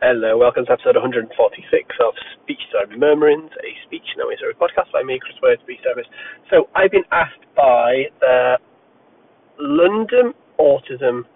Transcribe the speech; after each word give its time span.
Hello, 0.00 0.32
welcome 0.40 0.64
to 0.64 0.72
episode 0.72 0.96
146 0.96 1.28
of 2.00 2.16
Speech 2.40 2.64
Therapy 2.72 2.96
Murmurings, 2.96 3.52
a 3.60 3.70
speech 3.84 4.16
noise 4.16 4.40
podcast 4.56 4.88
by 4.96 5.04
me, 5.04 5.20
Chris 5.20 5.36
Word, 5.44 5.60
Speech 5.60 5.84
Therapist. 5.84 6.08
So, 6.48 6.72
I've 6.72 6.88
been 6.88 7.04
asked 7.12 7.44
by 7.52 8.08
the 8.16 8.56
London 9.60 10.32
Autism 10.56 11.28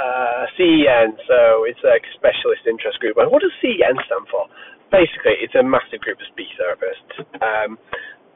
uh, 0.00 0.44
CEN, 0.56 1.12
so 1.28 1.68
it's 1.68 1.84
a 1.84 2.00
specialist 2.16 2.64
interest 2.64 2.96
group. 3.04 3.20
And 3.20 3.28
what 3.28 3.44
does 3.44 3.52
CEN 3.60 3.92
stand 4.08 4.24
for? 4.32 4.48
Basically, 4.88 5.36
it's 5.44 5.52
a 5.52 5.60
massive 5.60 6.00
group 6.00 6.16
of 6.16 6.24
speech 6.32 6.56
therapists. 6.56 7.12
Um, 7.44 7.76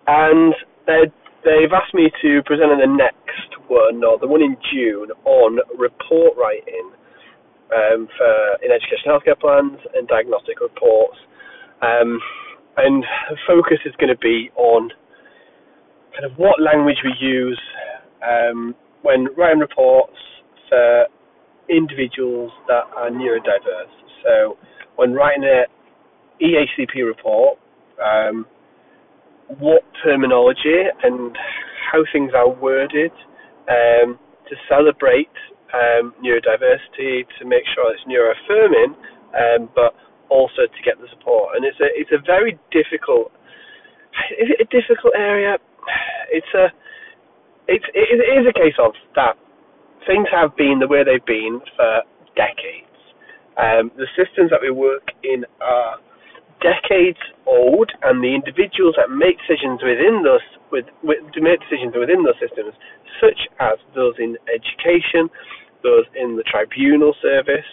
and 0.05 0.53
they've 0.85 1.73
asked 1.73 1.97
me 1.97 2.13
to 2.21 2.45
present 2.45 2.77
in 2.77 2.85
the 2.85 2.93
next 2.93 3.57
one, 3.73 4.05
or 4.05 4.21
the 4.21 4.29
one 4.29 4.45
in 4.45 4.61
June, 4.69 5.17
on 5.25 5.65
report 5.81 6.37
writing 6.37 6.93
um, 7.75 8.09
for 8.17 8.33
in 8.63 8.71
education 8.71 9.11
healthcare 9.11 9.39
plans 9.39 9.79
and 9.95 10.09
diagnostic 10.09 10.61
reports. 10.61 11.17
Um, 11.83 12.21
and 12.77 13.05
the 13.31 13.37
focus 13.47 13.79
is 13.85 13.95
going 13.99 14.13
to 14.13 14.19
be 14.19 14.51
on 14.57 14.91
kind 16.13 16.31
of 16.31 16.37
what 16.39 16.61
language 16.61 16.99
we 17.05 17.13
use 17.21 17.61
um, 18.23 18.75
when 19.03 19.29
writing 19.37 19.61
reports 19.61 20.17
for 20.69 21.07
individuals 21.69 22.51
that 22.69 22.85
are 22.97 23.11
neurodiverse. 23.11 23.93
So 24.25 24.57
when 24.97 25.13
writing 25.13 25.45
an 25.45 25.65
EHCP 26.41 27.07
report, 27.07 27.59
um, 28.03 28.47
what 29.59 29.83
terminology 30.05 30.85
and 31.03 31.37
how 31.93 32.03
things 32.13 32.33
are 32.35 32.49
worded 32.49 33.13
um, 33.69 34.19
to 34.49 34.57
celebrate 34.69 35.31
um, 35.75 36.15
neurodiversity 36.23 37.27
to 37.39 37.45
make 37.45 37.65
sure 37.75 37.91
it's 37.93 38.05
neuroaffirming, 38.07 38.95
um, 39.35 39.69
but 39.75 39.95
also 40.29 40.67
to 40.67 40.81
get 40.85 40.99
the 41.01 41.09
support. 41.11 41.57
And 41.57 41.65
it's 41.65 41.79
a 41.81 41.89
it's 41.95 42.13
a 42.13 42.23
very 42.25 42.59
difficult 42.71 43.33
is 44.39 44.49
it 44.51 44.61
a 44.61 44.69
difficult 44.71 45.15
area? 45.17 45.59
It's 46.31 46.53
a 46.55 46.69
it's 47.69 47.85
it 47.95 48.39
is 48.39 48.47
a 48.47 48.53
case 48.53 48.77
of 48.79 48.93
that 49.15 49.37
things 50.07 50.29
have 50.31 50.57
been 50.57 50.79
the 50.79 50.87
way 50.87 51.03
they've 51.03 51.25
been 51.27 51.61
for 51.77 52.03
decades. 52.39 52.87
Um, 53.59 53.91
the 53.97 54.07
systems 54.15 54.51
that 54.51 54.61
we 54.63 54.71
work 54.71 55.11
in 55.25 55.45
are 55.61 55.97
decades 56.63 57.19
old, 57.47 57.91
and 58.03 58.23
the 58.23 58.33
individuals 58.35 58.95
that 58.97 59.11
make 59.11 59.37
decisions 59.45 59.83
within 59.83 60.23
those 60.23 60.45
with, 60.73 60.87
with 61.03 61.19
to 61.35 61.41
make 61.41 61.61
decisions 61.61 61.95
within 61.95 62.23
those 62.25 62.39
systems, 62.41 62.75
such 63.21 63.39
as 63.61 63.79
those 63.95 64.15
in 64.19 64.37
education, 64.51 65.31
those 65.83 66.05
in 66.15 66.37
the 66.37 66.45
tribunal 66.45 67.15
service, 67.23 67.69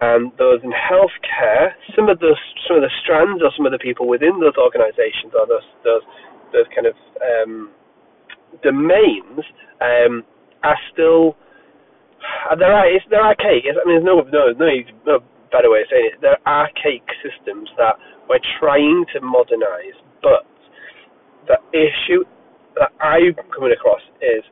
and 0.00 0.32
those 0.38 0.60
in 0.62 0.70
healthcare. 0.70 1.74
Some 1.96 2.08
of 2.08 2.20
those 2.20 2.38
some 2.66 2.76
of 2.76 2.82
the 2.82 2.92
strands 3.02 3.42
or 3.42 3.50
some 3.56 3.66
of 3.66 3.72
the 3.72 3.82
people 3.82 4.08
within 4.08 4.40
those 4.40 4.56
organisations 4.56 5.34
or 5.34 5.46
those 5.46 5.66
those 5.84 6.04
those 6.52 6.68
kind 6.74 6.86
of 6.86 6.96
um, 7.20 7.70
domains 8.62 9.44
um, 9.80 10.24
are 10.62 10.78
still 10.92 11.36
they're 12.58 13.00
they're 13.10 13.24
archaic. 13.24 13.64
I 13.68 13.84
mean, 13.86 14.02
there's 14.02 14.04
no 14.04 14.22
no 14.32 14.52
no 14.56 14.66
no 15.06 15.18
better 15.50 15.70
way 15.70 15.82
of 15.82 15.88
saying 15.90 16.10
it. 16.14 16.20
They're 16.20 16.40
archaic 16.46 17.04
systems 17.22 17.68
that 17.76 17.96
we're 18.28 18.42
trying 18.60 19.04
to 19.14 19.20
modernise, 19.20 19.96
but 20.22 20.44
the 21.48 21.58
issue 21.72 22.24
that 22.76 22.92
I'm 23.00 23.34
coming 23.50 23.72
across 23.72 24.02
is 24.20 24.44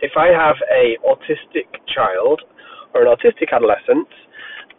if 0.00 0.12
I 0.16 0.28
have 0.32 0.56
a 0.72 0.96
autistic 1.04 1.68
child 1.92 2.40
or 2.94 3.02
an 3.06 3.08
autistic 3.14 3.52
adolescent, 3.52 4.08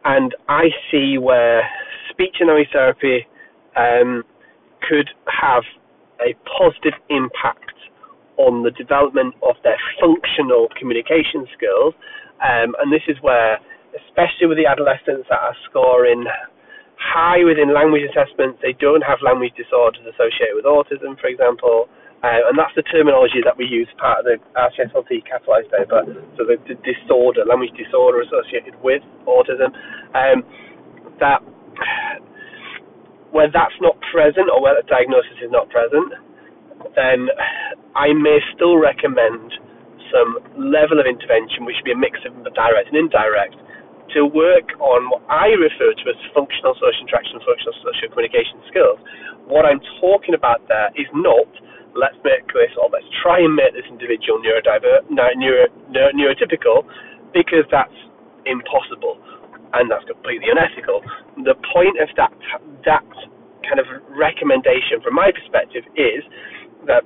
and 0.03 0.33
I 0.49 0.69
see 0.89 1.17
where 1.17 1.61
speech 2.09 2.37
and 2.39 2.47
noise 2.47 2.65
therapy 2.73 3.27
um, 3.77 4.23
could 4.89 5.09
have 5.27 5.63
a 6.19 6.33
positive 6.57 6.97
impact 7.09 7.75
on 8.37 8.63
the 8.63 8.71
development 8.71 9.35
of 9.47 9.55
their 9.63 9.77
functional 9.99 10.67
communication 10.79 11.45
skills, 11.53 11.93
um, 12.41 12.73
and 12.81 12.91
this 12.91 13.05
is 13.07 13.17
where, 13.21 13.59
especially 13.93 14.47
with 14.47 14.57
the 14.57 14.65
adolescents 14.65 15.27
that 15.29 15.39
are 15.39 15.55
scoring 15.69 16.25
high 17.01 17.41
within 17.41 17.73
language 17.73 18.05
assessments, 18.05 18.61
they 18.61 18.77
don't 18.77 19.01
have 19.01 19.17
language 19.25 19.57
disorders 19.57 20.05
associated 20.05 20.53
with 20.53 20.69
autism, 20.69 21.17
for 21.17 21.27
example. 21.27 21.89
Uh, 22.21 22.45
and 22.45 22.53
that's 22.53 22.73
the 22.77 22.85
terminology 22.93 23.41
that 23.41 23.57
we 23.57 23.65
use 23.65 23.89
part 23.97 24.21
of 24.21 24.25
the 24.29 24.37
RCSLT 24.53 25.25
CATALISE 25.25 25.65
paper. 25.73 26.05
So 26.37 26.45
the, 26.45 26.61
the 26.69 26.77
disorder, 26.85 27.41
language 27.49 27.73
disorder 27.73 28.21
associated 28.21 28.77
with 28.85 29.01
autism, 29.25 29.73
um, 30.13 30.45
that 31.17 31.41
where 33.33 33.49
that's 33.49 33.73
not 33.81 33.97
present 34.13 34.53
or 34.53 34.61
where 34.61 34.77
the 34.77 34.85
diagnosis 34.85 35.41
is 35.41 35.49
not 35.49 35.65
present, 35.73 36.13
then 36.93 37.25
I 37.97 38.13
may 38.13 38.37
still 38.53 38.77
recommend 38.77 39.57
some 40.13 40.37
level 40.59 40.99
of 40.99 41.07
intervention, 41.07 41.65
which 41.65 41.79
would 41.81 41.89
be 41.89 41.95
a 41.95 41.97
mix 41.97 42.19
of 42.27 42.35
direct 42.53 42.91
and 42.91 42.99
indirect, 42.99 43.55
to 44.13 44.25
work 44.25 44.75
on 44.79 45.09
what 45.09 45.23
I 45.29 45.53
refer 45.55 45.93
to 45.93 46.03
as 46.09 46.19
functional 46.35 46.75
social 46.75 47.03
interaction, 47.03 47.39
functional 47.43 47.75
social 47.83 48.07
communication 48.11 48.59
skills. 48.67 48.99
What 49.47 49.65
I'm 49.65 49.79
talking 49.99 50.33
about 50.35 50.63
there 50.67 50.91
is 50.95 51.07
not 51.13 51.47
let's 51.95 52.15
make 52.23 52.47
this 52.55 52.71
or 52.79 52.87
let's 52.91 53.07
try 53.19 53.39
and 53.43 53.51
make 53.55 53.75
this 53.75 53.83
individual 53.87 54.39
neurodiver- 54.39 55.03
neuro, 55.11 55.67
neuro, 55.91 56.11
neurotypical 56.15 56.87
because 57.33 57.67
that's 57.71 57.95
impossible 58.45 59.19
and 59.73 59.91
that's 59.91 60.05
completely 60.05 60.47
unethical. 60.49 61.03
The 61.43 61.55
point 61.71 61.99
of 61.99 62.09
that 62.15 62.31
that 62.85 63.05
kind 63.67 63.79
of 63.79 63.87
recommendation 64.09 64.99
from 65.03 65.15
my 65.15 65.31
perspective 65.31 65.83
is 65.95 66.23
that 66.87 67.03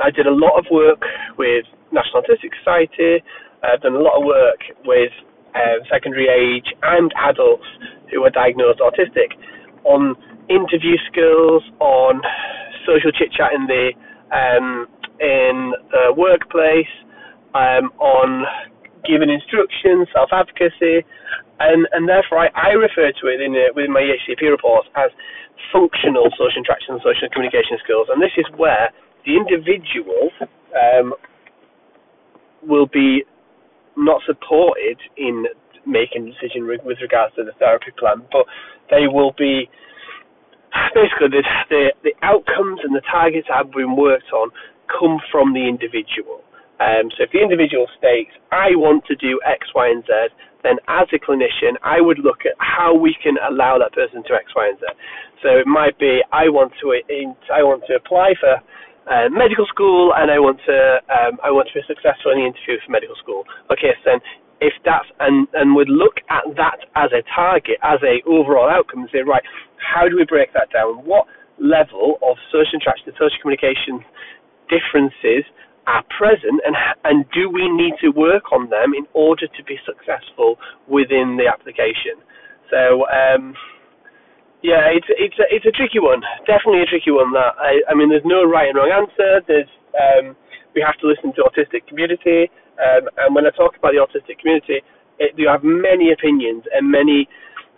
I 0.00 0.10
did 0.10 0.26
a 0.26 0.32
lot 0.34 0.58
of 0.58 0.64
work 0.70 1.04
with 1.36 1.66
National 1.92 2.22
Autistic 2.22 2.50
Society. 2.64 3.22
I've 3.62 3.82
done 3.82 3.94
a 3.94 4.00
lot 4.00 4.18
of 4.18 4.24
work 4.24 4.58
with 4.84 5.12
uh, 5.54 5.84
secondary 5.90 6.28
age 6.28 6.66
and 6.82 7.12
adults 7.16 7.66
who 8.10 8.22
are 8.24 8.30
diagnosed 8.30 8.80
autistic 8.80 9.36
on 9.84 10.14
interview 10.48 10.96
skills, 11.10 11.62
on 11.80 12.20
social 12.86 13.12
chit 13.12 13.32
chat 13.32 13.52
in 13.52 13.66
the 13.66 13.92
um, 14.32 14.88
in 15.20 15.72
the 15.92 16.12
workplace, 16.16 16.90
um, 17.54 17.92
on 18.00 18.44
giving 19.04 19.30
instructions, 19.30 20.08
self 20.12 20.30
advocacy, 20.32 21.04
and 21.60 21.86
and 21.92 22.08
therefore 22.08 22.46
I, 22.46 22.48
I 22.54 22.70
refer 22.74 23.12
to 23.12 23.24
it 23.28 23.40
in 23.40 23.52
uh, 23.54 23.72
within 23.74 23.92
my 23.92 24.02
EHCP 24.02 24.50
reports 24.50 24.88
as 24.96 25.10
functional 25.72 26.28
social 26.34 26.58
interaction 26.58 26.96
and 26.96 27.02
social 27.04 27.28
communication 27.32 27.78
skills, 27.84 28.08
and 28.10 28.20
this 28.20 28.34
is 28.36 28.46
where 28.56 28.90
the 29.24 29.36
individual 29.36 30.30
um, 30.74 31.14
will 32.66 32.86
be 32.86 33.22
not 33.96 34.22
supported 34.26 34.98
in 35.16 35.46
making 35.86 36.28
a 36.28 36.30
decision 36.30 36.66
with 36.66 36.98
regards 37.02 37.34
to 37.34 37.44
the 37.44 37.52
therapy 37.58 37.90
plan, 37.98 38.22
but 38.30 38.46
they 38.90 39.06
will 39.10 39.34
be 39.36 39.68
basically 40.94 41.28
the, 41.28 41.42
the, 41.68 41.92
the 42.02 42.14
outcomes 42.22 42.80
and 42.84 42.94
the 42.94 43.02
targets 43.10 43.48
that 43.48 43.66
have 43.66 43.72
been 43.72 43.96
worked 43.96 44.32
on 44.32 44.50
come 44.88 45.18
from 45.30 45.52
the 45.52 45.66
individual. 45.66 46.44
Um, 46.80 47.10
so 47.14 47.24
if 47.24 47.30
the 47.30 47.42
individual 47.42 47.86
states, 47.98 48.32
I 48.50 48.74
want 48.74 49.04
to 49.06 49.14
do 49.14 49.38
X, 49.46 49.70
Y, 49.74 49.86
and 49.86 50.02
Z, 50.02 50.34
then 50.62 50.78
as 50.88 51.06
a 51.12 51.18
clinician, 51.18 51.78
I 51.82 52.00
would 52.00 52.18
look 52.18 52.46
at 52.46 52.54
how 52.58 52.94
we 52.94 53.14
can 53.22 53.34
allow 53.38 53.78
that 53.78 53.92
person 53.92 54.22
to 54.26 54.32
X, 54.34 54.50
Y, 54.54 54.66
and 54.66 54.78
Z. 54.78 54.86
So 55.42 55.48
it 55.58 55.66
might 55.66 55.98
be, 55.98 56.22
I 56.32 56.48
want 56.48 56.72
to, 56.82 56.94
I 57.52 57.62
want 57.62 57.82
to 57.86 57.94
apply 57.94 58.34
for 58.38 58.58
uh, 59.10 59.28
medical 59.30 59.66
school, 59.66 60.14
and 60.14 60.30
I 60.30 60.38
want 60.38 60.58
to, 60.66 60.78
um, 61.10 61.38
I 61.42 61.50
want 61.50 61.68
to 61.68 61.74
be 61.74 61.82
successful 61.86 62.30
in 62.32 62.38
the 62.38 62.46
interview 62.46 62.78
for 62.84 62.90
medical 62.92 63.16
school. 63.16 63.44
Okay, 63.70 63.94
so 64.02 64.14
then 64.14 64.20
if 64.62 64.74
that's 64.86 65.10
and 65.18 65.48
and 65.54 65.74
would 65.74 65.90
look 65.90 66.22
at 66.30 66.46
that 66.54 66.86
as 66.94 67.10
a 67.10 67.22
target, 67.34 67.82
as 67.82 67.98
a 68.06 68.22
overall 68.30 68.70
outcome, 68.70 69.00
and 69.02 69.10
say, 69.10 69.26
right, 69.26 69.42
how 69.82 70.06
do 70.08 70.14
we 70.14 70.24
break 70.24 70.54
that 70.54 70.70
down? 70.70 71.02
What 71.02 71.26
level 71.58 72.22
of 72.22 72.38
social 72.54 72.78
interaction 72.78 73.10
and 73.10 73.18
social 73.18 73.38
communication 73.42 74.06
differences 74.70 75.42
are 75.90 76.06
present, 76.14 76.62
and 76.62 76.78
and 77.02 77.26
do 77.34 77.50
we 77.50 77.66
need 77.66 77.98
to 78.06 78.14
work 78.14 78.54
on 78.54 78.70
them 78.70 78.94
in 78.94 79.06
order 79.18 79.50
to 79.50 79.62
be 79.66 79.82
successful 79.82 80.58
within 80.86 81.34
the 81.38 81.50
application? 81.50 82.22
So. 82.70 83.06
Um, 83.10 83.54
yeah, 84.62 84.86
it's 84.90 85.06
it's 85.10 85.38
a, 85.38 85.46
it's 85.50 85.66
a 85.66 85.74
tricky 85.74 85.98
one. 85.98 86.22
Definitely 86.46 86.82
a 86.82 86.90
tricky 86.90 87.10
one. 87.10 87.34
That 87.34 87.58
I, 87.58 87.82
I 87.90 87.94
mean, 87.94 88.08
there's 88.08 88.26
no 88.26 88.46
right 88.46 88.70
and 88.70 88.78
wrong 88.78 88.94
answer. 88.94 89.42
There's 89.46 89.70
um, 89.98 90.36
we 90.74 90.80
have 90.80 90.96
to 91.02 91.06
listen 91.06 91.34
to 91.34 91.44
autistic 91.44 91.86
community. 91.86 92.50
Um, 92.78 93.10
and 93.18 93.34
when 93.34 93.46
I 93.46 93.50
talk 93.50 93.76
about 93.76 93.92
the 93.92 94.00
autistic 94.00 94.38
community, 94.38 94.80
it, 95.18 95.34
you 95.36 95.48
have 95.48 95.62
many 95.62 96.12
opinions 96.12 96.64
and 96.72 96.90
many 96.90 97.28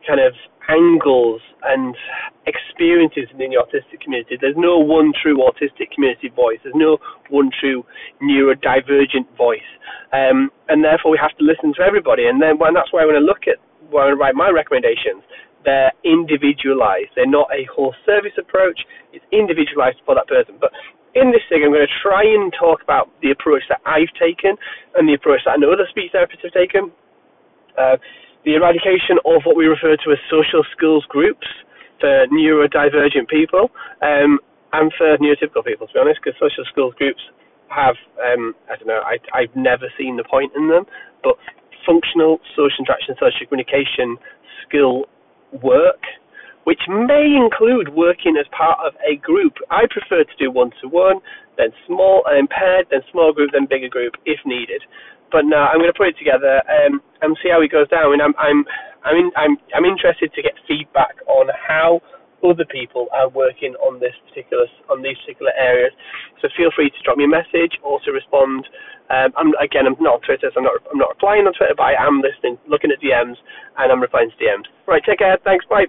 kind 0.06 0.20
of 0.20 0.36
angles 0.68 1.40
and 1.64 1.96
experiences 2.46 3.28
in 3.32 3.38
the 3.38 3.56
autistic 3.56 4.00
community. 4.00 4.36
There's 4.40 4.56
no 4.56 4.78
one 4.78 5.12
true 5.12 5.40
autistic 5.40 5.90
community 5.92 6.28
voice. 6.28 6.60
There's 6.62 6.76
no 6.76 6.98
one 7.28 7.50
true 7.60 7.84
neurodivergent 8.22 9.28
voice. 9.36 9.68
Um, 10.12 10.52
and 10.68 10.84
therefore, 10.84 11.10
we 11.10 11.18
have 11.20 11.36
to 11.38 11.44
listen 11.44 11.74
to 11.76 11.82
everybody. 11.82 12.26
And 12.28 12.40
then, 12.40 12.56
that's 12.60 12.92
why 12.92 13.02
I 13.02 13.18
look 13.18 13.48
at 13.48 13.56
when 13.90 14.04
I 14.04 14.10
write 14.10 14.34
my 14.34 14.48
recommendations, 14.48 15.24
they're 15.64 15.92
individualized. 16.04 17.10
They're 17.16 17.30
not 17.30 17.48
a 17.52 17.66
whole 17.72 17.94
service 18.04 18.36
approach. 18.38 18.80
It's 19.12 19.24
individualized 19.32 19.98
for 20.04 20.14
that 20.14 20.28
person. 20.28 20.56
But 20.60 20.70
in 21.14 21.30
this 21.30 21.42
thing, 21.48 21.62
I'm 21.64 21.72
going 21.72 21.86
to 21.86 22.00
try 22.02 22.22
and 22.22 22.52
talk 22.52 22.82
about 22.82 23.08
the 23.22 23.30
approach 23.30 23.62
that 23.68 23.80
I've 23.86 24.12
taken 24.18 24.58
and 24.94 25.08
the 25.08 25.14
approach 25.14 25.46
that 25.46 25.52
I 25.52 25.56
know 25.56 25.72
other 25.72 25.86
speech 25.88 26.12
therapists 26.12 26.42
have 26.42 26.52
taken. 26.52 26.90
Uh, 27.78 27.96
the 28.44 28.54
eradication 28.54 29.16
of 29.24 29.42
what 29.48 29.56
we 29.56 29.66
refer 29.66 29.96
to 29.96 30.08
as 30.12 30.20
social 30.28 30.62
skills 30.76 31.04
groups 31.08 31.46
for 32.00 32.26
neurodivergent 32.28 33.28
people 33.28 33.72
um, 34.02 34.38
and 34.72 34.92
for 34.98 35.16
neurotypical 35.18 35.64
people, 35.64 35.86
to 35.86 35.94
be 35.94 36.00
honest, 36.00 36.20
because 36.22 36.36
social 36.38 36.64
skills 36.68 36.92
groups 36.98 37.22
have, 37.68 37.96
um, 38.20 38.54
I 38.68 38.76
don't 38.76 38.86
know, 38.86 39.00
I, 39.00 39.16
I've 39.32 39.54
never 39.56 39.88
seen 39.96 40.16
the 40.16 40.24
point 40.24 40.52
in 40.54 40.68
them, 40.68 40.84
but 41.22 41.36
functional 41.86 42.38
social 42.52 42.84
interaction, 42.84 43.14
social 43.16 43.46
communication 43.48 44.18
skill 44.66 45.06
work 45.62 46.02
which 46.64 46.80
may 46.88 47.36
include 47.36 47.92
working 47.94 48.36
as 48.40 48.46
part 48.56 48.78
of 48.84 48.94
a 49.04 49.16
group. 49.16 49.52
I 49.70 49.84
prefer 49.88 50.24
to 50.24 50.36
do 50.38 50.50
one 50.50 50.72
to 50.80 50.88
one, 50.88 51.20
then 51.56 51.68
small 51.86 52.24
and 52.26 52.48
paired, 52.48 52.86
then 52.90 53.00
small 53.12 53.32
group, 53.32 53.50
then 53.52 53.66
bigger 53.68 53.88
group 53.88 54.14
if 54.24 54.40
needed. 54.44 54.82
But 55.30 55.44
now 55.44 55.68
I'm 55.68 55.78
going 55.78 55.92
to 55.92 55.96
put 55.96 56.08
it 56.08 56.18
together 56.18 56.62
um, 56.68 57.00
and 57.22 57.36
see 57.42 57.50
how 57.50 57.60
it 57.60 57.70
goes 57.70 57.88
down. 57.88 58.12
And 58.12 58.22
I'm 58.22 58.34
I'm 58.38 58.64
I'm 59.04 59.16
in, 59.16 59.30
I'm 59.36 59.56
I'm 59.76 59.84
interested 59.84 60.32
to 60.32 60.42
get 60.42 60.52
feedback 60.66 61.16
on 61.28 61.48
how 61.52 62.00
other 62.44 62.64
people 62.68 63.08
are 63.12 63.28
working 63.28 63.74
on 63.80 63.98
this 63.98 64.14
particular 64.28 64.66
on 64.90 65.02
these 65.02 65.16
particular 65.24 65.52
areas. 65.58 65.92
So 66.40 66.48
feel 66.56 66.70
free 66.76 66.90
to 66.90 67.00
drop 67.02 67.16
me 67.16 67.24
a 67.24 67.28
message 67.28 67.80
or 67.82 67.98
to 68.04 68.12
respond. 68.12 68.68
Um, 69.10 69.32
I'm 69.36 69.52
again 69.60 69.86
I'm 69.86 69.96
not 70.00 70.20
on 70.20 70.20
Twitter, 70.20 70.50
so 70.52 70.60
I'm 70.60 70.64
not 70.64 70.80
I'm 70.92 70.98
not 70.98 71.10
replying 71.10 71.46
on 71.46 71.52
Twitter, 71.52 71.74
but 71.76 71.84
I 71.84 72.06
am 72.06 72.20
listening, 72.20 72.58
looking 72.68 72.92
at 72.92 73.00
DMs, 73.02 73.36
and 73.78 73.90
I'm 73.90 74.00
replying 74.00 74.30
to 74.30 74.36
DMs. 74.36 74.64
Right, 74.86 75.02
take 75.04 75.18
care. 75.18 75.36
Thanks. 75.44 75.64
Bye. 75.66 75.82